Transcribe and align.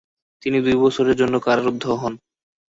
তিনি 0.43 0.57
দুইবছরের 0.65 1.15
জন্য 1.21 1.35
কারারুদ্ধ 1.39 1.83
হন। 2.01 2.13